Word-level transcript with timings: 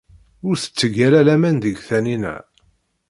Ur 0.47 0.55
tetteg 0.57 0.95
ara 1.07 1.19
laman 1.27 1.57
deg 1.63 1.77
Taninna. 1.87 2.35